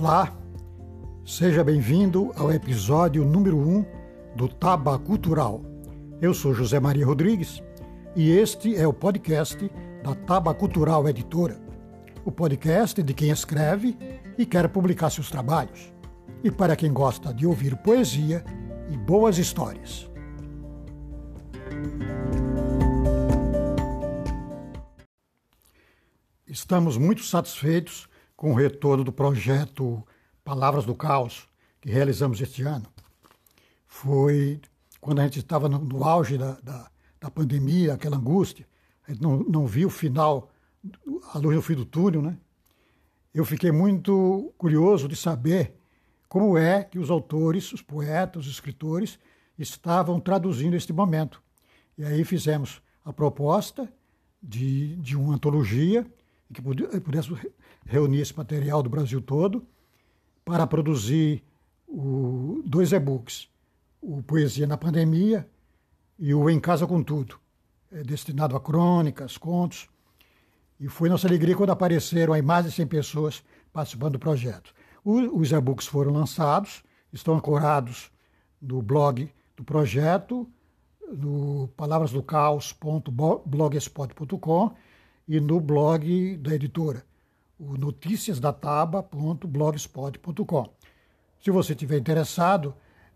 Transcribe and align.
Olá, 0.00 0.32
seja 1.26 1.64
bem-vindo 1.64 2.30
ao 2.36 2.52
episódio 2.52 3.24
número 3.24 3.58
1 3.58 3.84
do 4.36 4.46
Taba 4.46 4.96
Cultural. 4.96 5.60
Eu 6.22 6.32
sou 6.32 6.54
José 6.54 6.78
Maria 6.78 7.04
Rodrigues 7.04 7.60
e 8.14 8.30
este 8.30 8.76
é 8.76 8.86
o 8.86 8.92
podcast 8.92 9.68
da 10.04 10.14
Taba 10.14 10.54
Cultural 10.54 11.08
Editora, 11.08 11.60
o 12.24 12.30
podcast 12.30 13.02
de 13.02 13.12
quem 13.12 13.30
escreve 13.30 13.98
e 14.38 14.46
quer 14.46 14.68
publicar 14.68 15.10
seus 15.10 15.32
trabalhos, 15.32 15.92
e 16.44 16.50
para 16.52 16.76
quem 16.76 16.92
gosta 16.92 17.34
de 17.34 17.44
ouvir 17.44 17.76
poesia 17.78 18.44
e 18.88 18.96
boas 18.96 19.36
histórias. 19.36 20.08
Estamos 26.46 26.96
muito 26.96 27.24
satisfeitos 27.24 28.08
com 28.38 28.52
o 28.52 28.54
retorno 28.54 29.02
do 29.02 29.10
projeto 29.10 30.00
Palavras 30.44 30.86
do 30.86 30.94
Caos, 30.94 31.48
que 31.80 31.90
realizamos 31.90 32.40
este 32.40 32.62
ano. 32.62 32.86
Foi 33.84 34.60
quando 35.00 35.18
a 35.18 35.24
gente 35.24 35.40
estava 35.40 35.68
no, 35.68 35.80
no 35.80 36.04
auge 36.04 36.38
da, 36.38 36.52
da, 36.60 36.88
da, 37.20 37.30
pandemia, 37.32 37.94
aquela 37.94 38.16
angústia, 38.16 38.64
a 39.08 39.10
gente 39.10 39.20
não, 39.20 39.40
não 39.40 39.66
viu 39.66 39.88
o 39.88 39.90
final, 39.90 40.52
a 41.34 41.38
luz 41.38 41.56
no 41.56 41.62
fim 41.62 41.74
do 41.74 41.84
túnel, 41.84 42.22
né? 42.22 42.38
Eu 43.34 43.44
fiquei 43.44 43.72
muito 43.72 44.54
curioso 44.56 45.08
de 45.08 45.16
saber 45.16 45.74
como 46.28 46.56
é 46.56 46.84
que 46.84 46.98
os 46.98 47.10
autores, 47.10 47.72
os 47.72 47.82
poetas, 47.82 48.46
os 48.46 48.52
escritores 48.52 49.18
estavam 49.58 50.20
traduzindo 50.20 50.76
este 50.76 50.92
momento. 50.92 51.42
E 51.96 52.04
aí 52.04 52.24
fizemos 52.24 52.80
a 53.04 53.12
proposta 53.12 53.92
de, 54.40 54.94
de 54.96 55.16
uma 55.16 55.34
antologia 55.34 56.06
que 56.52 56.62
pudesse 56.62 57.34
reunir 57.84 58.20
esse 58.20 58.36
material 58.36 58.82
do 58.82 58.90
Brasil 58.90 59.20
todo 59.20 59.66
para 60.44 60.66
produzir 60.66 61.44
o, 61.86 62.62
dois 62.64 62.92
e-books, 62.92 63.48
o 64.00 64.22
Poesia 64.22 64.66
na 64.66 64.76
Pandemia 64.76 65.48
e 66.18 66.34
o 66.34 66.48
Em 66.48 66.58
Casa 66.58 66.86
com 66.86 67.02
Tudo, 67.02 67.38
é 67.92 68.02
destinado 68.02 68.56
a 68.56 68.60
crônicas, 68.60 69.36
contos. 69.36 69.88
E 70.80 70.88
foi 70.88 71.08
nossa 71.08 71.26
alegria 71.26 71.56
quando 71.56 71.70
apareceram 71.70 72.32
aí 72.32 72.42
mais 72.42 72.66
de 72.66 72.72
100 72.72 72.86
pessoas 72.86 73.42
participando 73.72 74.12
do 74.12 74.18
projeto. 74.18 74.74
O, 75.04 75.38
os 75.38 75.52
e-books 75.52 75.86
foram 75.86 76.12
lançados, 76.12 76.82
estão 77.12 77.34
ancorados 77.34 78.10
no 78.60 78.82
blog 78.82 79.30
do 79.56 79.64
projeto, 79.64 80.48
no 81.10 81.68
palavrasdocaos.blogspot.com 81.76 84.76
e 85.28 85.38
no 85.38 85.60
blog 85.60 86.36
da 86.38 86.54
editora, 86.54 87.04
o 87.58 87.76
noticiasdataba.blogspot.com. 87.76 90.72
Se 91.38 91.50
você 91.50 91.74
estiver 91.74 91.98
interessado, 91.98 92.74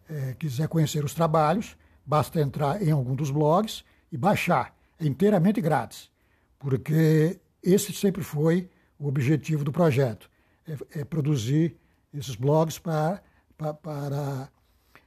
é, 0.09 0.35
quiser 0.35 0.69
conhecer 0.69 1.03
os 1.03 1.15
trabalhos, 1.15 1.75
basta 2.05 2.39
entrar 2.41 2.83
em 2.83 2.91
algum 2.91 3.15
dos 3.15 3.31
blogs 3.31 3.83
e 4.11 4.19
baixar. 4.19 4.77
É 5.01 5.07
inteiramente 5.07 5.63
grátis, 5.63 6.11
porque 6.59 7.41
esse 7.63 7.95
sempre 7.95 8.23
foi 8.23 8.69
o 8.99 9.09
objetivo 9.09 9.65
do 9.65 9.73
projeto, 9.73 10.31
é, 10.69 10.77
é 11.01 11.05
produzir 11.05 11.79
esses 12.13 12.37
blogs 12.37 12.79
para, 12.79 13.23
para, 13.57 13.73
para 13.73 14.53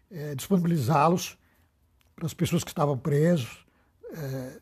é, 0.09 0.33
disponibilizá-los 0.33 1.37
para 2.15 2.25
as 2.25 2.33
pessoas 2.33 2.63
que 2.63 2.71
estavam 2.71 2.97
presos 2.97 3.63
é, 4.11 4.59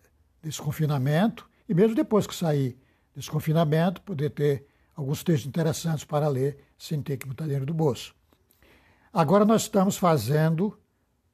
confinamento 0.58 1.48
e 1.68 1.74
mesmo 1.74 1.96
depois 1.96 2.28
que 2.28 2.36
sair 2.36 2.78
desse 3.16 3.30
confinamento, 3.30 4.02
poder 4.02 4.30
ter 4.32 4.66
alguns 4.96 5.24
textos 5.24 5.48
interessantes 5.48 6.04
para 6.04 6.28
ler 6.28 6.58
sem 6.78 7.02
ter 7.02 7.18
que 7.18 7.28
botar 7.28 7.46
dinheiro 7.46 7.66
do 7.66 7.74
bolso. 7.74 8.16
Agora 9.12 9.46
nós 9.46 9.64
estamos 9.64 9.98
fazendo, 9.98 10.78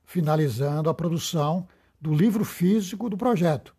finalizando 0.06 0.90
a 0.90 0.94
produção 0.94 1.68
do 2.00 2.14
livro 2.14 2.44
físico 2.44 3.10
do 3.10 3.18
projeto. 3.18 3.76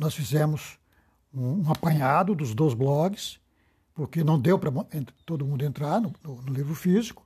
Nós 0.00 0.14
fizemos 0.14 0.78
um 1.32 1.70
apanhado 1.70 2.34
dos 2.34 2.54
dois 2.54 2.74
blogs, 2.74 3.38
porque 3.94 4.24
não 4.24 4.38
deu 4.38 4.58
para 4.58 4.72
todo 5.24 5.44
mundo 5.44 5.64
entrar 5.64 6.00
no, 6.00 6.12
no, 6.22 6.42
no, 6.42 6.52
livro 6.52 6.74
físico, 6.74 7.24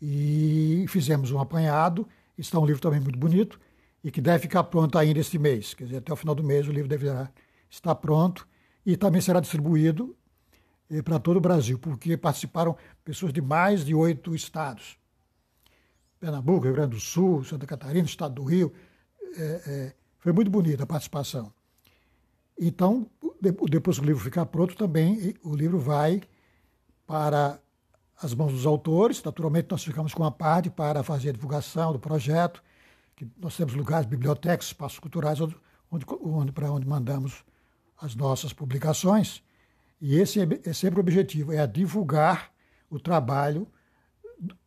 e 0.00 0.84
fizemos 0.88 1.30
um 1.30 1.40
apanhado. 1.40 2.06
Está 2.36 2.58
um 2.58 2.66
livro 2.66 2.80
também 2.80 3.00
muito 3.00 3.18
bonito, 3.18 3.60
e 4.04 4.10
que 4.10 4.20
deve 4.20 4.40
ficar 4.40 4.64
pronto 4.64 4.98
ainda 4.98 5.18
este 5.18 5.38
mês. 5.38 5.72
Quer 5.72 5.84
dizer, 5.84 5.96
até 5.96 6.12
o 6.12 6.16
final 6.16 6.34
do 6.34 6.44
mês 6.44 6.68
o 6.68 6.70
livro 6.70 6.88
deverá 6.88 7.30
estar 7.70 7.94
pronto 7.94 8.46
e 8.84 8.98
também 8.98 9.22
será 9.22 9.40
distribuído 9.40 10.14
eh, 10.90 11.00
para 11.00 11.18
todo 11.18 11.38
o 11.38 11.40
Brasil, 11.40 11.78
porque 11.78 12.14
participaram 12.14 12.76
pessoas 13.02 13.32
de 13.32 13.40
mais 13.40 13.82
de 13.82 13.94
oito 13.94 14.34
estados. 14.34 14.98
Pernambuco, 16.20 16.64
Rio 16.64 16.74
Grande 16.74 16.90
do 16.90 17.00
Sul, 17.00 17.42
Santa 17.44 17.66
Catarina, 17.66 18.04
Estado 18.04 18.34
do 18.34 18.44
Rio. 18.44 18.70
É, 19.36 19.62
é, 19.66 19.94
foi 20.18 20.32
muito 20.32 20.50
bonita 20.50 20.82
a 20.82 20.86
participação. 20.86 21.50
Então, 22.58 23.10
depois 23.68 23.98
que 23.98 24.04
o 24.04 24.06
livro 24.06 24.22
ficar 24.22 24.46
pronto, 24.46 24.76
também 24.76 25.34
o 25.42 25.56
livro 25.56 25.78
vai 25.78 26.22
para 27.06 27.58
as 28.22 28.34
mãos 28.34 28.52
dos 28.52 28.64
autores. 28.66 29.22
Naturalmente, 29.22 29.68
nós 29.70 29.82
ficamos 29.82 30.12
com 30.14 30.24
a 30.24 30.30
parte 30.30 30.70
para 30.70 31.02
fazer 31.02 31.30
a 31.30 31.32
divulgação 31.32 31.92
do 31.92 31.98
projeto 31.98 32.62
que 33.16 33.26
nós 33.38 33.56
temos 33.56 33.74
lugares, 33.74 34.06
bibliotecas, 34.06 34.66
espaços 34.66 34.98
culturais, 34.98 35.40
onde, 35.40 35.56
onde, 36.22 36.52
para 36.52 36.70
onde 36.70 36.86
mandamos 36.86 37.44
as 38.00 38.14
nossas 38.14 38.52
publicações. 38.52 39.42
E 40.00 40.16
esse 40.16 40.40
é, 40.40 40.46
é 40.64 40.72
sempre 40.72 40.98
o 40.98 41.00
objetivo, 41.00 41.52
é 41.52 41.66
divulgar 41.66 42.52
o 42.90 42.98
trabalho 42.98 43.66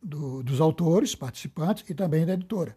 do, 0.02 0.42
dos 0.42 0.60
autores, 0.60 1.14
participantes 1.14 1.88
e 1.88 1.94
também 1.94 2.24
da 2.24 2.34
editora. 2.34 2.76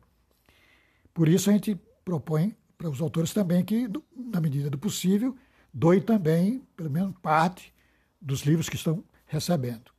Por 1.13 1.27
isso 1.27 1.49
a 1.49 1.53
gente 1.53 1.79
propõe 2.03 2.55
para 2.77 2.89
os 2.89 3.01
autores 3.01 3.33
também 3.33 3.63
que, 3.63 3.87
na 4.15 4.41
medida 4.41 4.69
do 4.69 4.77
possível, 4.77 5.35
doem 5.73 6.01
também, 6.01 6.65
pelo 6.75 6.89
menos, 6.89 7.15
parte 7.21 7.73
dos 8.19 8.41
livros 8.41 8.67
que 8.67 8.75
estão 8.75 9.03
recebendo. 9.25 9.91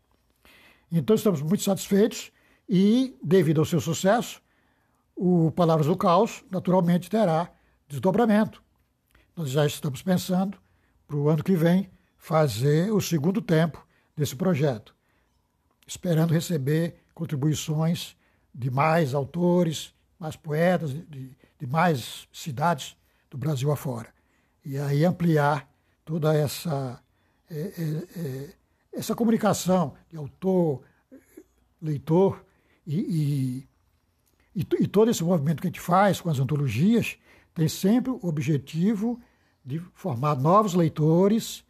Então 0.90 1.16
estamos 1.16 1.40
muito 1.40 1.62
satisfeitos 1.62 2.30
e, 2.68 3.16
devido 3.22 3.60
ao 3.60 3.64
seu 3.64 3.80
sucesso, 3.80 4.41
o 5.16 5.50
Palavras 5.52 5.86
do 5.86 5.96
Caos, 5.96 6.44
naturalmente, 6.50 7.10
terá 7.10 7.50
desdobramento. 7.88 8.62
Nós 9.36 9.50
já 9.50 9.66
estamos 9.66 10.02
pensando, 10.02 10.58
para 11.06 11.16
o 11.16 11.28
ano 11.28 11.42
que 11.42 11.54
vem, 11.54 11.90
fazer 12.16 12.92
o 12.92 13.00
segundo 13.00 13.40
tempo 13.42 13.84
desse 14.16 14.36
projeto, 14.36 14.94
esperando 15.86 16.32
receber 16.32 16.96
contribuições 17.14 18.16
de 18.54 18.70
mais 18.70 19.14
autores, 19.14 19.94
mais 20.18 20.36
poetas, 20.36 20.92
de, 20.92 21.36
de 21.58 21.66
mais 21.66 22.28
cidades 22.32 22.96
do 23.30 23.38
Brasil 23.38 23.70
afora. 23.72 24.12
E 24.64 24.78
aí 24.78 25.04
ampliar 25.04 25.68
toda 26.04 26.34
essa, 26.34 27.02
é, 27.50 27.60
é, 27.60 28.20
é, 28.20 28.54
essa 28.92 29.14
comunicação 29.14 29.94
de 30.10 30.16
autor, 30.16 30.82
leitor 31.80 32.44
e, 32.86 32.98
e 33.00 33.68
e, 34.54 34.66
e 34.80 34.86
todo 34.86 35.10
esse 35.10 35.24
movimento 35.24 35.60
que 35.60 35.66
a 35.66 35.70
gente 35.70 35.80
faz 35.80 36.20
com 36.20 36.28
as 36.28 36.38
antologias 36.38 37.16
tem 37.54 37.68
sempre 37.68 38.10
o 38.10 38.20
objetivo 38.22 39.20
de 39.64 39.78
formar 39.94 40.36
novos 40.36 40.74
leitores 40.74 41.64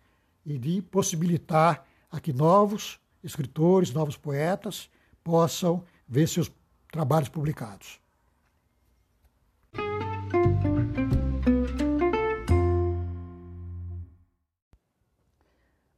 e 0.45 0.59
de 0.59 0.83
possibilitar 0.83 1.87
a 2.11 2.21
que 2.21 2.33
novos 2.33 2.99
escritores, 3.23 3.93
novos 3.93 4.17
poetas 4.17 4.91
possam 5.23 5.85
ver 6.09 6.29
seus 6.29 6.51
trabalhos 6.91 7.29
publicados. 7.29 8.01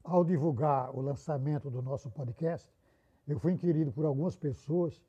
Ao 0.03 0.25
divulgar 0.25 0.95
o 0.95 1.01
lançamento 1.01 1.71
do 1.71 1.83
nosso 1.83 2.11
podcast, 2.11 2.71
eu 3.27 3.41
fui 3.41 3.53
inquirido 3.53 3.91
por 3.91 4.05
algumas 4.05 4.37
pessoas 4.37 5.03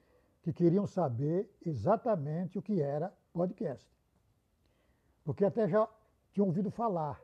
que 0.46 0.54
queriam 0.54 0.86
saber 0.86 1.50
exatamente 1.66 2.60
o 2.60 2.62
que 2.62 2.80
era 2.80 3.12
podcast. 3.34 3.84
Porque 5.24 5.44
até 5.44 5.68
já 5.68 5.90
tinham 6.32 6.46
ouvido 6.46 6.70
falar, 6.70 7.20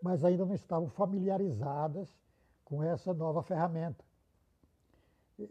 mas 0.00 0.24
ainda 0.24 0.46
não 0.46 0.54
estavam 0.54 0.88
familiarizadas 0.88 2.16
com 2.64 2.84
essa 2.84 3.12
nova 3.12 3.42
ferramenta. 3.42 4.04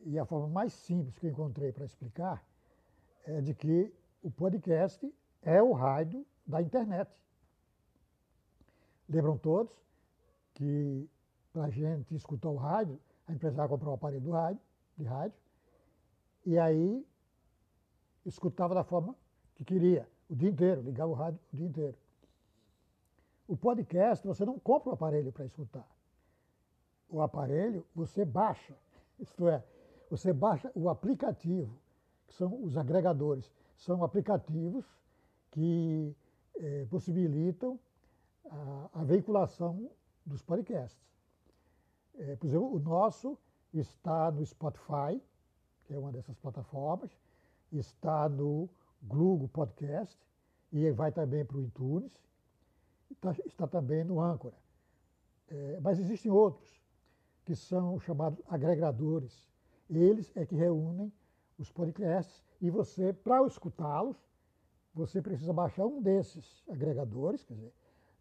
E 0.06 0.18
a 0.18 0.24
forma 0.24 0.48
mais 0.48 0.72
simples 0.72 1.20
que 1.20 1.26
eu 1.26 1.32
encontrei 1.32 1.74
para 1.74 1.84
explicar 1.84 2.42
é 3.26 3.42
de 3.42 3.54
que 3.54 3.94
o 4.24 4.32
podcast 4.32 5.14
é 5.42 5.62
o 5.62 5.74
rádio 5.74 6.26
da 6.48 6.62
internet. 6.62 7.12
Lembram 9.10 9.38
todos 9.38 9.76
que 10.54 11.10
para 11.52 11.66
a 11.66 11.70
gente 11.70 12.16
escutar 12.16 12.48
o 12.48 12.56
rádio, 12.56 12.98
a 13.28 13.34
empresa 13.34 13.58
vai 13.58 13.68
comprar 13.68 13.90
um 13.90 13.96
aparelho 13.96 14.22
do 14.22 14.32
rádio, 14.32 14.62
de 14.98 15.04
rádio, 15.04 15.45
e 16.46 16.58
aí 16.58 17.06
escutava 18.26 18.76
da 18.76 18.84
forma 18.84 19.16
que 19.56 19.64
queria, 19.64 20.08
o 20.30 20.36
dia 20.36 20.50
inteiro, 20.50 20.82
ligava 20.82 21.12
o 21.12 21.16
rádio 21.16 21.40
o 21.52 21.56
dia 21.56 21.66
inteiro. 21.66 21.98
O 23.48 23.56
podcast, 23.56 24.26
você 24.26 24.46
não 24.46 24.60
compra 24.60 24.90
o 24.90 24.94
aparelho 24.94 25.32
para 25.32 25.46
escutar. 25.46 25.88
o 27.10 27.22
aparelho, 27.22 27.86
você 27.96 28.26
baixa, 28.26 28.76
isto 29.20 29.48
é, 29.48 29.64
você 30.10 30.34
baixa 30.34 30.72
o 30.76 30.90
aplicativo, 30.90 31.80
que 32.28 32.34
são 32.34 32.64
os 32.64 32.78
agregadores, 32.78 33.52
são 33.78 34.04
aplicativos 34.04 34.86
que 35.52 36.16
eh, 36.58 36.86
possibilitam 36.90 37.80
a, 38.50 38.90
a, 38.94 39.04
veiculação 39.04 39.90
dos 40.26 40.42
podcasts. 40.42 41.00
É, 42.16 42.36
por 42.36 42.48
exemplo, 42.48 42.74
o 42.74 42.80
nosso 42.80 43.38
está 43.74 44.32
no 44.32 44.46
Spotify, 44.46 45.22
que 45.86 45.94
é 45.94 45.98
uma 45.98 46.12
dessas 46.12 46.38
plataformas, 46.38 47.12
está 47.72 48.28
no 48.28 48.70
Google 49.02 49.48
Podcast 49.48 50.20
e 50.72 50.90
vai 50.92 51.12
também 51.12 51.46
para 51.46 51.58
o 51.58 51.62
iTunes, 51.62 52.12
está, 53.12 53.36
está 53.46 53.68
também 53.68 54.04
no 54.04 54.20
Anchor. 54.20 54.54
É, 55.48 55.80
mas 55.80 56.00
existem 56.00 56.32
outros 56.32 56.82
que 57.46 57.56
são 57.56 58.00
chamados 58.00 58.42
agregadores. 58.48 59.48
Eles 59.90 60.32
é 60.36 60.46
que 60.46 60.56
reúnem 60.56 61.14
os 61.58 61.72
podcasts 61.72 62.44
e 62.60 62.70
você, 62.70 63.14
para 63.14 63.46
escutá-los, 63.46 64.18
você 64.94 65.22
precisa 65.22 65.54
baixar 65.54 65.86
um 65.86 66.02
desses 66.02 66.64
agregadores, 66.68 67.44
quer 67.44 67.54
dizer, 67.54 67.74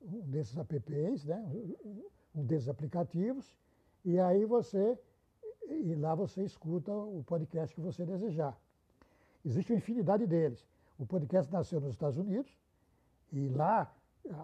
um 0.02 0.20
desses 0.30 0.56
apps, 0.56 1.24
né? 1.24 1.42
um 2.34 2.44
desses 2.44 2.68
aplicativos, 2.68 3.56
e 4.04 4.18
aí 4.18 4.44
você, 4.44 4.98
e 5.68 5.94
lá 5.94 6.14
você 6.14 6.42
escuta 6.44 6.92
o 6.92 7.22
podcast 7.24 7.74
que 7.74 7.80
você 7.80 8.04
desejar. 8.04 8.58
Existe 9.44 9.72
uma 9.72 9.78
infinidade 9.78 10.26
deles. 10.26 10.66
O 10.98 11.06
podcast 11.06 11.52
nasceu 11.52 11.80
nos 11.80 11.92
Estados 11.92 12.18
Unidos, 12.18 12.56
e 13.32 13.48
lá, 13.48 13.92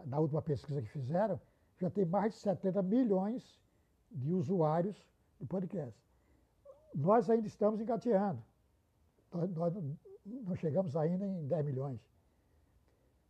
na 0.05 0.19
última 0.19 0.43
pesquisa 0.43 0.83
que 0.83 0.89
fizeram, 0.89 1.41
já 1.79 1.89
tem 1.89 2.05
mais 2.05 2.35
de 2.35 2.41
70 2.41 2.83
milhões 2.83 3.61
de 4.11 4.33
usuários 4.33 4.97
do 5.39 5.47
podcast. 5.47 5.99
Nós 6.95 7.31
ainda 7.31 7.47
estamos 7.47 7.81
engateando. 7.81 8.43
Nós, 9.55 9.73
não 10.27 10.57
chegamos 10.57 10.97
ainda 10.97 11.25
em 11.25 11.47
10 11.47 11.67
milhões. 11.67 12.01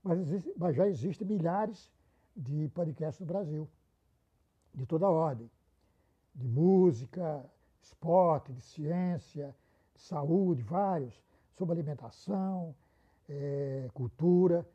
Mas, 0.03 0.19
existe, 0.21 0.53
mas 0.57 0.75
já 0.75 0.89
existem 0.89 1.27
milhares 1.27 1.93
de 2.35 2.69
podcasts 2.69 3.21
no 3.21 3.27
Brasil, 3.27 3.69
de 4.75 4.87
toda 4.87 5.09
ordem. 5.09 5.51
De 6.35 6.49
música, 6.49 7.45
esporte, 7.83 8.53
de 8.53 8.61
ciência, 8.61 9.55
de 9.95 10.01
saúde, 10.01 10.63
vários, 10.63 11.15
sobre 11.57 11.75
alimentação, 11.75 12.75
é, 13.29 13.89
cultura. 13.95 14.67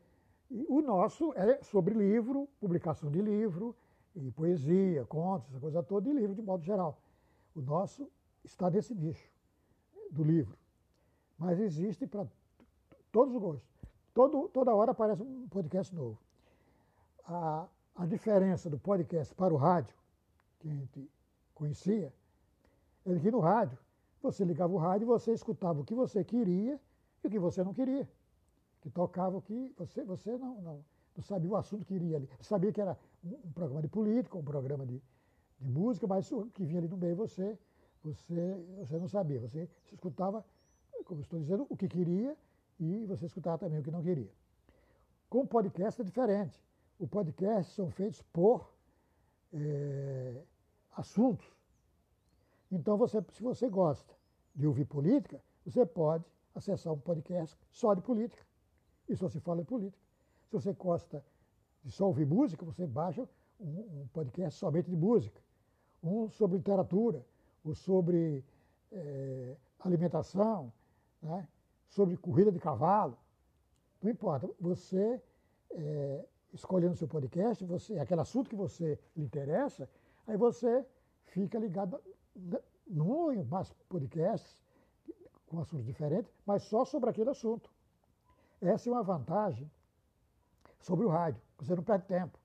E 0.50 0.64
o 0.68 0.80
nosso 0.80 1.32
é 1.34 1.62
sobre 1.62 1.94
livro, 1.94 2.48
publicação 2.60 3.10
de 3.10 3.20
livro, 3.20 3.74
e 4.14 4.30
poesia, 4.30 5.04
contos, 5.04 5.48
essa 5.50 5.60
coisa 5.60 5.82
toda, 5.82 6.08
e 6.08 6.12
livro 6.12 6.34
de 6.34 6.42
modo 6.42 6.64
geral. 6.64 6.98
O 7.54 7.60
nosso 7.60 8.10
está 8.44 8.70
nesse 8.70 8.94
nicho 8.94 9.30
do 10.10 10.22
livro. 10.22 10.56
Mas 11.38 11.60
existe 11.60 12.06
para 12.06 12.26
todos 13.12 13.34
os 13.34 13.40
gostos. 13.40 13.68
Todo, 14.14 14.48
toda 14.48 14.74
hora 14.74 14.92
aparece 14.92 15.22
um 15.22 15.46
podcast 15.48 15.94
novo. 15.94 16.18
A, 17.24 17.66
a 17.94 18.06
diferença 18.06 18.70
do 18.70 18.78
podcast 18.78 19.34
para 19.34 19.52
o 19.52 19.56
rádio, 19.56 19.94
que 20.60 20.68
a 20.68 20.72
gente 20.72 21.10
conhecia, 21.54 22.12
é 23.06 23.18
que 23.18 23.30
no 23.30 23.40
rádio, 23.40 23.78
você 24.22 24.44
ligava 24.44 24.72
o 24.72 24.78
rádio 24.78 25.04
e 25.04 25.06
você 25.06 25.32
escutava 25.32 25.80
o 25.80 25.84
que 25.84 25.94
você 25.94 26.24
queria 26.24 26.80
e 27.22 27.26
o 27.26 27.30
que 27.30 27.38
você 27.38 27.62
não 27.62 27.72
queria 27.72 28.08
que 28.86 28.90
tocava 28.90 29.36
o 29.36 29.42
que 29.42 29.74
você, 29.76 30.04
você 30.04 30.38
não, 30.38 30.62
não, 30.62 30.84
não 31.16 31.24
sabia 31.24 31.50
o 31.50 31.56
assunto 31.56 31.84
que 31.84 31.94
iria 31.94 32.18
ali. 32.18 32.28
Sabia 32.40 32.72
que 32.72 32.80
era 32.80 32.96
um, 33.24 33.34
um 33.44 33.52
programa 33.52 33.82
de 33.82 33.88
política, 33.88 34.38
um 34.38 34.44
programa 34.44 34.86
de, 34.86 35.02
de 35.58 35.68
música, 35.68 36.06
mas 36.06 36.30
o 36.30 36.46
que 36.46 36.64
vinha 36.64 36.78
ali 36.78 36.86
no 36.86 36.96
meio 36.96 37.16
você, 37.16 37.58
você, 38.04 38.54
você 38.78 38.96
não 38.96 39.08
sabia. 39.08 39.40
Você 39.40 39.68
escutava, 39.92 40.44
como 41.04 41.20
estou 41.20 41.40
dizendo, 41.40 41.66
o 41.68 41.76
que 41.76 41.88
queria 41.88 42.36
e 42.78 43.04
você 43.06 43.26
escutava 43.26 43.58
também 43.58 43.80
o 43.80 43.82
que 43.82 43.90
não 43.90 44.04
queria. 44.04 44.30
Com 45.28 45.40
o 45.40 45.46
podcast 45.48 46.00
é 46.00 46.04
diferente. 46.04 46.62
O 46.96 47.08
podcast 47.08 47.74
são 47.74 47.90
feitos 47.90 48.22
por 48.32 48.72
é, 49.52 50.42
assuntos. 50.92 51.44
Então, 52.70 52.96
você, 52.96 53.22
se 53.32 53.42
você 53.42 53.68
gosta 53.68 54.14
de 54.54 54.66
ouvir 54.66 54.84
política, 54.84 55.40
você 55.64 55.84
pode 55.84 56.24
acessar 56.54 56.92
um 56.92 56.98
podcast 56.98 57.56
só 57.70 57.94
de 57.94 58.00
política 58.00 58.44
e 59.08 59.14
só 59.14 59.28
se 59.28 59.38
fala 59.40 59.62
de 59.62 59.68
política. 59.68 60.02
Se 60.46 60.52
você 60.52 60.72
gosta 60.72 61.24
de 61.84 61.90
só 61.90 62.06
ouvir 62.06 62.26
música, 62.26 62.64
você 62.64 62.86
baixa 62.86 63.28
um, 63.60 64.02
um 64.02 64.08
podcast 64.12 64.58
somente 64.58 64.90
de 64.90 64.96
música. 64.96 65.40
Um 66.02 66.28
sobre 66.30 66.58
literatura, 66.58 67.24
ou 67.64 67.74
sobre 67.74 68.44
é, 68.92 69.56
alimentação, 69.80 70.72
né? 71.22 71.48
sobre 71.88 72.16
corrida 72.16 72.52
de 72.52 72.58
cavalo. 72.58 73.18
Não 74.02 74.10
importa. 74.10 74.48
Você, 74.60 75.20
é, 75.70 76.24
escolhendo 76.52 76.96
seu 76.96 77.08
podcast, 77.08 77.64
você, 77.64 77.98
aquele 77.98 78.20
assunto 78.20 78.48
que 78.48 78.56
você 78.56 78.98
lhe 79.16 79.24
interessa, 79.24 79.88
aí 80.26 80.36
você 80.36 80.84
fica 81.24 81.58
ligado 81.58 82.00
num 82.86 83.08
ou 83.08 83.44
mais 83.44 83.72
podcasts 83.88 84.56
com 85.46 85.60
assuntos 85.60 85.86
diferentes, 85.86 86.32
mas 86.44 86.62
só 86.64 86.84
sobre 86.84 87.10
aquele 87.10 87.30
assunto. 87.30 87.70
Essa 88.60 88.88
é 88.88 88.92
uma 88.92 89.02
vantagem 89.02 89.70
sobre 90.80 91.04
o 91.04 91.08
rádio, 91.08 91.40
você 91.58 91.74
não 91.74 91.82
perde 91.82 92.06
tempo. 92.06 92.38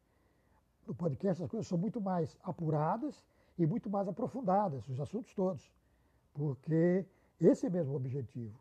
No 0.88 0.96
podcast 0.96 1.44
as 1.44 1.50
coisas 1.50 1.68
são 1.68 1.78
muito 1.78 2.02
mais 2.02 2.38
apuradas 2.44 3.24
e 3.58 3.66
muito 3.66 3.90
mais 3.90 4.08
aprofundadas, 4.08 4.88
os 4.88 5.00
assuntos 5.00 5.34
todos, 5.34 5.72
porque 6.34 7.06
esse 7.40 7.68
é 7.68 7.70
mesmo 7.70 7.94
o 7.94 7.96
objetivo. 7.96 8.60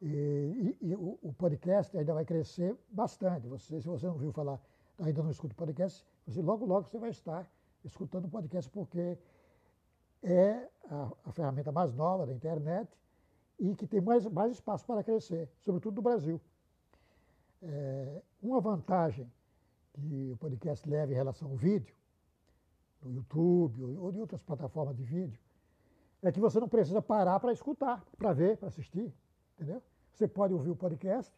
E, 0.00 0.76
e, 0.80 0.88
e 0.88 0.94
o, 0.94 1.18
o, 1.22 1.32
podcast 1.32 1.96
ainda 1.96 2.12
vai 2.12 2.24
crescer 2.24 2.76
bastante. 2.90 3.46
Você, 3.48 3.80
se 3.80 3.86
você 3.86 4.06
não 4.06 4.18
viu 4.18 4.30
falar, 4.30 4.60
ainda 4.98 5.22
não 5.22 5.30
escuta 5.30 5.54
podcast, 5.54 6.06
você 6.26 6.42
logo, 6.42 6.66
logo 6.66 6.86
você 6.86 6.98
vai 6.98 7.10
estar 7.10 7.50
escutando 7.82 8.26
o 8.26 8.28
podcast, 8.28 8.70
porque 8.70 9.16
é 10.22 10.68
a, 10.90 11.12
a 11.24 11.32
ferramenta 11.32 11.72
mais 11.72 11.92
nova 11.92 12.26
da 12.26 12.32
internet 12.32 12.88
e 13.58 13.74
que 13.74 13.86
tem 13.86 14.00
mais, 14.00 14.26
mais 14.26 14.52
espaço 14.52 14.84
para 14.84 15.02
crescer, 15.02 15.48
sobretudo 15.60 15.96
no 15.96 16.02
Brasil. 16.02 16.40
É, 17.62 18.22
uma 18.42 18.60
vantagem 18.60 19.30
que 19.92 20.30
o 20.32 20.36
podcast 20.36 20.88
leva 20.88 21.12
em 21.12 21.14
relação 21.14 21.50
ao 21.50 21.56
vídeo, 21.56 21.94
no 23.02 23.12
YouTube 23.12 23.82
ou 23.82 24.12
em 24.12 24.20
outras 24.20 24.42
plataformas 24.42 24.96
de 24.96 25.02
vídeo, 25.02 25.40
é 26.22 26.32
que 26.32 26.40
você 26.40 26.58
não 26.60 26.68
precisa 26.68 27.00
parar 27.00 27.38
para 27.40 27.52
escutar, 27.52 28.04
para 28.18 28.32
ver, 28.32 28.56
para 28.56 28.68
assistir, 28.68 29.12
entendeu? 29.54 29.82
Você 30.12 30.26
pode 30.26 30.52
ouvir 30.52 30.70
o 30.70 30.76
podcast 30.76 31.32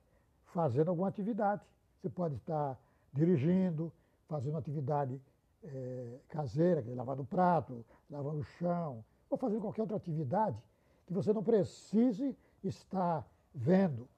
fazendo 0.47 0.89
alguma 0.89 1.09
atividade. 1.09 1.63
Você 1.97 2.09
pode 2.09 2.37
estar 2.37 2.79
dirigindo, 3.13 3.93
fazendo 4.29 4.57
atividade 4.57 5.21
é, 5.65 6.19
caseira, 6.29 6.85
lavando 6.95 7.23
o 7.23 7.27
prato, 7.27 7.85
lavando 8.11 8.39
o 8.39 8.45
chão, 8.45 9.05
ou 9.29 9.37
fazendo 9.37 9.61
qualquer 9.61 9.83
outra 9.83 9.97
atividade 9.97 10.57
que 11.07 11.13
você 11.15 11.33
não 11.33 11.43
precise 11.43 12.37
estar 12.63 13.27
vendo 13.55 14.09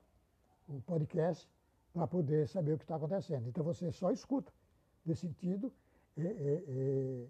o 0.68 0.80
podcast 0.80 1.49
para 1.92 2.06
poder 2.06 2.49
saber 2.49 2.73
o 2.73 2.78
que 2.78 2.85
está 2.85 2.97
acontecendo. 2.97 3.49
Então 3.49 3.64
você 3.64 3.90
só 3.90 4.11
escuta. 4.11 4.52
Nesse 5.04 5.23
sentido, 5.23 5.73
é, 6.16 6.23
é, 6.23 6.64
é, 6.68 7.26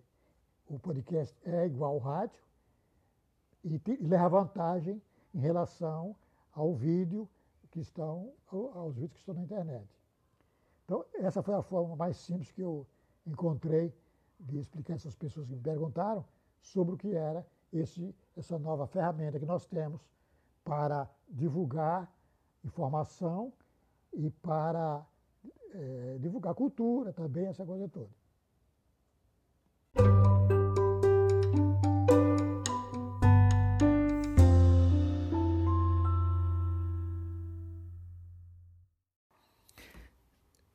o 0.69 0.79
podcast 0.79 1.37
é 1.45 1.67
igual 1.67 1.93
ao 1.93 1.99
rádio 1.99 2.41
e, 3.65 3.81
e 3.87 4.07
leva 4.07 4.29
vantagem 4.29 5.01
em 5.35 5.39
relação 5.41 6.17
ao 6.53 6.75
vídeo 6.75 7.29
que 7.71 7.81
estão, 7.81 8.33
aos 8.75 8.95
vídeos 8.95 9.13
que 9.13 9.19
estão 9.21 9.35
na 9.35 9.43
internet. 9.43 9.87
Então, 10.85 11.05
essa 11.15 11.43
foi 11.43 11.55
a 11.55 11.63
forma 11.63 11.95
mais 11.95 12.17
simples 12.17 12.51
que 12.51 12.61
eu 12.61 12.87
encontrei 13.27 13.95
de 14.41 14.59
explicar 14.59 14.95
essas 14.95 15.15
pessoas 15.15 15.47
que 15.47 15.55
me 15.55 15.61
perguntaram 15.61 16.25
sobre 16.61 16.95
o 16.95 16.97
que 16.97 17.15
era 17.15 17.47
esse, 17.73 18.15
essa 18.37 18.59
nova 18.59 18.87
ferramenta 18.87 19.39
que 19.39 19.47
nós 19.47 19.67
temos 19.67 20.01
para 20.65 21.09
divulgar 21.29 22.13
informação 22.65 23.53
e 24.13 24.31
para 24.31 25.07
é, 25.73 26.19
divulgar 26.19 26.55
cultura 26.55 27.13
também, 27.13 27.47
essa 27.47 27.65
coisa 27.65 27.89
toda. 27.89 28.11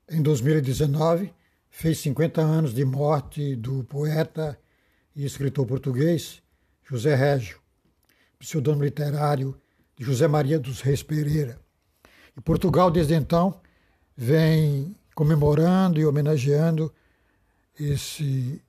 Em 0.08 0.22
2019, 0.22 1.34
fez 1.76 1.98
50 1.98 2.40
anos 2.42 2.74
de 2.74 2.86
morte 2.86 3.54
do 3.54 3.84
poeta 3.84 4.58
e 5.14 5.26
escritor 5.26 5.68
português 5.68 6.42
José 6.90 7.14
Régio, 7.14 7.60
pseudônimo 8.40 8.86
literário 8.86 9.60
de 9.98 10.06
José 10.06 10.26
Maria 10.26 10.58
dos 10.58 10.80
Reis 10.80 11.04
Pereira. 11.04 11.60
E 12.36 12.40
Portugal, 12.40 12.90
desde 12.90 13.14
então, 13.14 13.60
vem 14.16 14.96
comemorando 15.14 16.00
e 16.00 16.06
homenageando 16.06 16.94
esse 17.78 18.62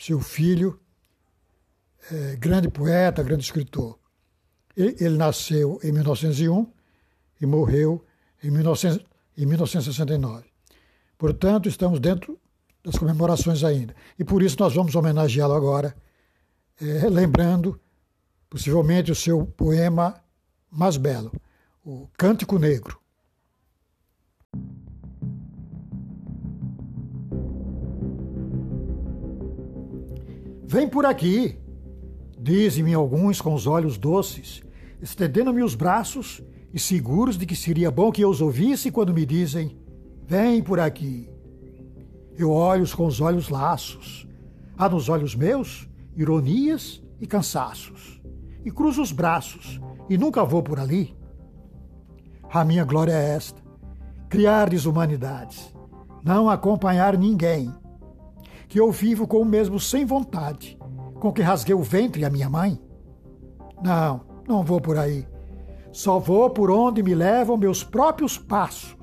seu 0.00 0.18
filho 0.20 0.80
é, 2.10 2.36
grande 2.36 2.70
poeta, 2.70 3.22
grande 3.22 3.44
escritor. 3.44 3.98
Ele, 4.74 4.96
ele, 4.98 5.18
nasceu 5.18 5.78
em 5.82 5.92
1901 5.92 6.72
e 7.38 7.44
morreu 7.44 8.02
em, 8.42 8.50
1900, 8.50 9.06
em 9.36 9.44
1969. 9.44 10.46
Portanto, 11.18 11.68
estamos 11.68 12.00
dentro 12.00 12.40
das 12.86 12.96
comemorações 12.96 13.64
ainda. 13.64 13.96
E 14.16 14.22
por 14.22 14.44
isso 14.44 14.56
nós 14.60 14.72
vamos 14.72 14.94
homenageá-lo 14.94 15.54
agora, 15.54 15.96
é, 16.80 17.08
lembrando 17.08 17.80
possivelmente 18.48 19.10
o 19.10 19.14
seu 19.14 19.44
poema 19.44 20.14
mais 20.70 20.96
belo, 20.96 21.32
o 21.84 22.08
Cântico 22.16 22.60
Negro. 22.60 23.00
Vem 30.64 30.88
por 30.88 31.04
aqui, 31.04 31.58
dizem-me 32.38 32.94
alguns 32.94 33.40
com 33.40 33.52
os 33.52 33.66
olhos 33.66 33.98
doces, 33.98 34.62
estendendo-me 35.02 35.62
os 35.64 35.74
braços 35.74 36.40
e 36.72 36.78
seguros 36.78 37.36
de 37.36 37.46
que 37.46 37.56
seria 37.56 37.90
bom 37.90 38.12
que 38.12 38.22
eu 38.22 38.30
os 38.30 38.40
ouvisse 38.40 38.92
quando 38.92 39.12
me 39.12 39.26
dizem: 39.26 39.76
Vem 40.24 40.62
por 40.62 40.78
aqui. 40.78 41.35
Eu 42.38 42.50
olho 42.50 42.84
com 42.96 43.06
os 43.06 43.20
olhos 43.20 43.48
laços. 43.48 44.28
Há 44.76 44.88
nos 44.88 45.08
olhos 45.08 45.34
meus 45.34 45.88
ironias 46.14 47.02
e 47.20 47.26
cansaços. 47.26 48.20
E 48.64 48.70
cruzo 48.70 49.00
os 49.00 49.12
braços 49.12 49.80
e 50.08 50.18
nunca 50.18 50.44
vou 50.44 50.62
por 50.62 50.78
ali. 50.78 51.16
A 52.52 52.64
minha 52.64 52.84
glória 52.84 53.12
é 53.12 53.30
esta: 53.30 53.60
criar 54.28 54.70
desumanidades, 54.70 55.74
não 56.24 56.48
acompanhar 56.48 57.16
ninguém. 57.16 57.72
Que 58.68 58.80
eu 58.80 58.90
vivo 58.90 59.26
com 59.26 59.40
o 59.40 59.44
mesmo 59.44 59.78
sem 59.78 60.04
vontade, 60.04 60.78
com 61.20 61.32
que 61.32 61.42
rasguei 61.42 61.74
o 61.74 61.82
ventre 61.82 62.24
a 62.24 62.30
minha 62.30 62.50
mãe. 62.50 62.80
Não, 63.82 64.22
não 64.46 64.62
vou 64.62 64.80
por 64.80 64.98
aí. 64.98 65.26
Só 65.92 66.18
vou 66.18 66.50
por 66.50 66.70
onde 66.70 67.02
me 67.02 67.14
levam 67.14 67.56
meus 67.56 67.82
próprios 67.84 68.36
passos. 68.36 68.96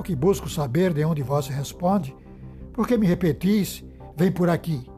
Só 0.00 0.04
que 0.04 0.16
busco 0.16 0.48
saber 0.48 0.94
de 0.94 1.04
onde 1.04 1.22
vós 1.22 1.46
responde, 1.48 2.16
porque 2.72 2.96
me 2.96 3.06
repetis, 3.06 3.84
vem 4.16 4.32
por 4.32 4.48
aqui. 4.48 4.90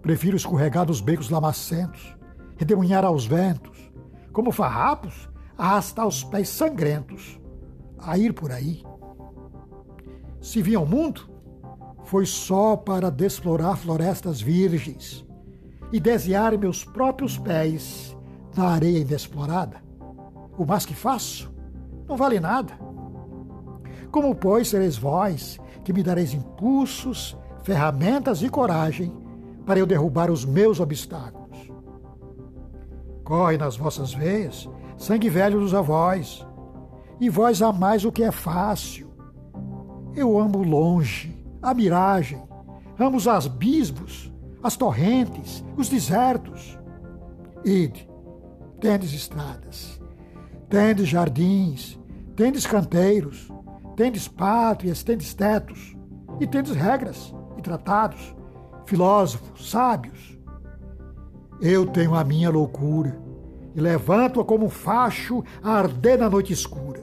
Prefiro 0.00 0.38
escorregar 0.38 0.86
dos 0.86 1.02
becos 1.02 1.28
lamacentos, 1.28 2.16
redemoinhar 2.56 3.04
aos 3.04 3.26
ventos, 3.26 3.92
como 4.32 4.52
farrapos, 4.52 5.28
arrastar 5.58 6.06
os 6.06 6.24
pés 6.24 6.48
sangrentos, 6.48 7.38
a 7.98 8.16
ir 8.16 8.32
por 8.32 8.50
aí. 8.52 8.82
Se 10.40 10.62
vim 10.62 10.74
ao 10.74 10.86
mundo, 10.86 11.28
foi 12.04 12.24
só 12.24 12.74
para 12.74 13.10
desplorar 13.10 13.76
florestas 13.76 14.40
virgens 14.40 15.26
e 15.92 16.00
desejar 16.00 16.56
meus 16.56 16.86
próprios 16.86 17.36
pés 17.36 18.16
na 18.56 18.68
areia 18.68 19.00
inexplorada. 19.00 19.82
O 20.56 20.64
mais 20.64 20.86
que 20.86 20.94
faço 20.94 21.52
não 22.08 22.16
vale 22.16 22.40
nada. 22.40 22.87
Como, 24.10 24.34
pois, 24.34 24.68
sereis 24.68 24.96
vós 24.96 25.58
que 25.84 25.92
me 25.92 26.02
dareis 26.02 26.32
impulsos, 26.34 27.36
ferramentas 27.62 28.42
e 28.42 28.48
coragem 28.48 29.12
para 29.64 29.78
eu 29.78 29.86
derrubar 29.86 30.30
os 30.30 30.44
meus 30.44 30.80
obstáculos? 30.80 31.70
Corre 33.24 33.58
nas 33.58 33.76
vossas 33.76 34.14
veias 34.14 34.68
sangue 34.98 35.30
velho 35.30 35.60
dos 35.60 35.72
avós, 35.72 36.44
e 37.20 37.30
vós 37.30 37.62
amais 37.62 38.04
o 38.04 38.12
que 38.12 38.24
é 38.24 38.32
fácil. 38.32 39.08
Eu 40.14 40.38
amo 40.38 40.62
longe, 40.62 41.34
a 41.62 41.72
miragem, 41.72 42.42
amo 42.98 43.16
os 43.16 43.28
abismos, 43.28 44.32
as 44.62 44.76
torrentes, 44.76 45.64
os 45.76 45.88
desertos. 45.88 46.76
Ide, 47.64 48.08
tendes 48.80 49.12
estradas, 49.12 50.00
tendes 50.68 51.08
jardins, 51.08 51.98
tendes 52.34 52.66
canteiros, 52.66 53.48
tendes 53.98 54.28
pátrias, 54.28 55.02
tendes 55.02 55.34
tetos, 55.34 55.96
e 56.38 56.46
tendes 56.46 56.70
regras 56.70 57.34
e 57.56 57.60
tratados, 57.60 58.32
filósofos, 58.86 59.68
sábios. 59.68 60.38
Eu 61.60 61.84
tenho 61.84 62.14
a 62.14 62.22
minha 62.22 62.48
loucura, 62.48 63.20
e 63.74 63.80
levanto-a 63.80 64.44
como 64.44 64.66
um 64.66 64.70
facho 64.70 65.42
a 65.60 65.72
arder 65.72 66.16
na 66.16 66.30
noite 66.30 66.52
escura. 66.52 67.02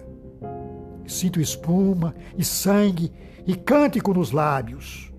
Sinto 1.06 1.42
espuma 1.42 2.16
e 2.38 2.46
sangue 2.46 3.12
e 3.46 3.58
cântico 3.58 4.14
nos 4.14 4.32
lábios. 4.32 5.14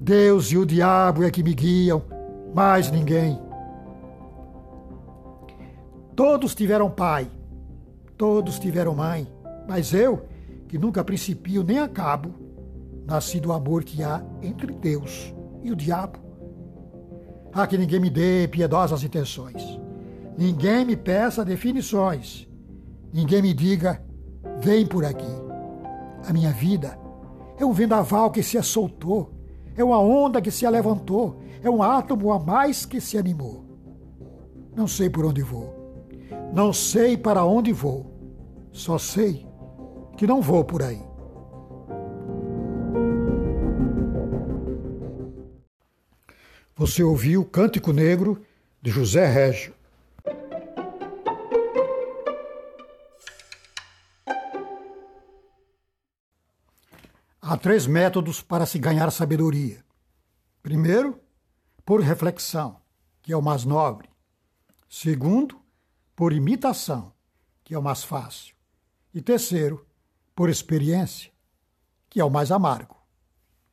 Deus 0.00 0.50
e 0.50 0.58
o 0.58 0.66
diabo 0.66 1.22
é 1.22 1.30
que 1.30 1.44
me 1.44 1.54
guiam, 1.54 2.02
mais 2.52 2.90
ninguém. 2.90 3.40
Todos 6.16 6.52
tiveram 6.56 6.90
pai, 6.90 7.30
Todos 8.18 8.58
tiveram 8.58 8.96
mãe, 8.96 9.32
mas 9.68 9.94
eu, 9.94 10.26
que 10.66 10.76
nunca 10.76 11.04
principio 11.04 11.62
nem 11.62 11.78
acabo, 11.78 12.34
nasci 13.06 13.38
do 13.38 13.52
amor 13.52 13.84
que 13.84 14.02
há 14.02 14.20
entre 14.42 14.74
Deus 14.74 15.32
e 15.62 15.70
o 15.70 15.76
diabo. 15.76 16.18
Há 17.52 17.64
que 17.64 17.78
ninguém 17.78 18.00
me 18.00 18.10
dê 18.10 18.48
piedosas 18.48 19.04
intenções. 19.04 19.62
Ninguém 20.36 20.84
me 20.84 20.96
peça 20.96 21.44
definições. 21.44 22.48
Ninguém 23.12 23.40
me 23.40 23.54
diga, 23.54 24.02
vem 24.60 24.84
por 24.84 25.04
aqui. 25.04 25.24
A 26.28 26.32
minha 26.32 26.50
vida 26.50 26.98
é 27.56 27.64
um 27.64 27.72
vendaval 27.72 28.32
que 28.32 28.42
se 28.42 28.58
assoltou, 28.58 29.32
é 29.76 29.84
uma 29.84 30.00
onda 30.00 30.42
que 30.42 30.50
se 30.50 30.68
levantou, 30.68 31.40
é 31.62 31.70
um 31.70 31.84
átomo 31.84 32.32
a 32.32 32.38
mais 32.40 32.84
que 32.84 33.00
se 33.00 33.16
animou. 33.16 33.64
Não 34.74 34.88
sei 34.88 35.08
por 35.08 35.24
onde 35.24 35.40
vou 35.40 35.77
não 36.52 36.72
sei 36.72 37.16
para 37.16 37.44
onde 37.44 37.72
vou, 37.72 38.12
só 38.72 38.98
sei 38.98 39.46
que 40.16 40.26
não 40.26 40.42
vou 40.42 40.64
por 40.64 40.82
aí. 40.82 41.00
Você 46.74 47.02
ouviu 47.02 47.44
Cântico 47.44 47.92
Negro 47.92 48.40
de 48.80 48.90
José 48.90 49.26
Régio. 49.26 49.74
Há 57.40 57.56
três 57.56 57.86
métodos 57.86 58.42
para 58.42 58.66
se 58.66 58.78
ganhar 58.78 59.10
sabedoria. 59.10 59.84
Primeiro, 60.62 61.18
por 61.84 62.00
reflexão, 62.00 62.80
que 63.22 63.32
é 63.32 63.36
o 63.36 63.42
mais 63.42 63.64
nobre. 63.64 64.08
Segundo, 64.88 65.60
por 66.18 66.32
imitação, 66.32 67.12
que 67.62 67.72
é 67.74 67.78
o 67.78 67.82
mais 67.82 68.02
fácil. 68.02 68.52
E 69.14 69.22
terceiro, 69.22 69.86
por 70.34 70.50
experiência, 70.50 71.30
que 72.10 72.20
é 72.20 72.24
o 72.24 72.28
mais 72.28 72.50
amargo. 72.50 72.96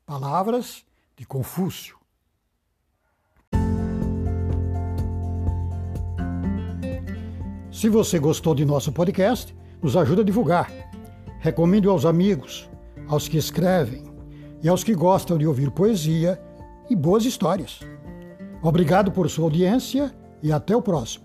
Palavras 0.05 0.85
de 1.17 1.25
Confúcio. 1.25 1.97
Se 7.71 7.89
você 7.89 8.19
gostou 8.19 8.53
de 8.53 8.63
nosso 8.63 8.91
podcast, 8.91 9.55
nos 9.81 9.97
ajuda 9.97 10.21
a 10.21 10.25
divulgar. 10.25 10.71
Recomende 11.39 11.87
aos 11.87 12.05
amigos, 12.05 12.69
aos 13.07 13.27
que 13.27 13.37
escrevem 13.37 14.03
e 14.61 14.69
aos 14.69 14.83
que 14.83 14.93
gostam 14.93 15.35
de 15.35 15.47
ouvir 15.47 15.71
poesia 15.71 16.39
e 16.91 16.95
boas 16.95 17.25
histórias. 17.25 17.79
Obrigado 18.61 19.11
por 19.11 19.31
sua 19.31 19.45
audiência 19.45 20.15
e 20.43 20.51
até 20.51 20.77
o 20.77 20.81
próximo. 20.83 21.24